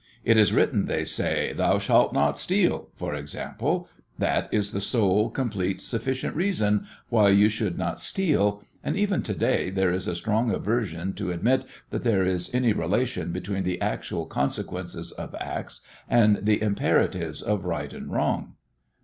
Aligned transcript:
It 0.25 0.35
is 0.35 0.51
written, 0.51 0.87
they 0.87 1.05
say. 1.05 1.53
"Thou 1.53 1.77
shalt 1.77 2.11
not 2.11 2.39
steal," 2.39 2.89
for 2.95 3.13
example 3.13 3.87
that 4.17 4.51
is 4.51 4.71
the 4.71 4.81
sole, 4.81 5.29
complete, 5.29 5.79
sufficient 5.79 6.35
reason 6.35 6.87
why 7.09 7.29
you 7.29 7.49
should 7.49 7.77
not 7.77 7.99
steal, 7.99 8.63
and 8.83 8.97
even 8.97 9.21
to 9.21 9.35
day 9.35 9.69
there 9.69 9.91
is 9.91 10.07
a 10.07 10.15
strong 10.15 10.49
aversion 10.51 11.13
to 11.13 11.29
admit 11.31 11.65
that 11.91 12.01
there 12.01 12.23
is 12.23 12.49
any 12.51 12.73
relation 12.73 13.31
between 13.31 13.61
the 13.61 13.79
actual 13.79 14.25
consequences 14.25 15.11
of 15.11 15.35
acts 15.39 15.81
and 16.09 16.47
the 16.47 16.63
imperatives 16.63 17.43
of 17.43 17.65
right 17.65 17.93
and 17.93 18.11
wrong. 18.11 18.55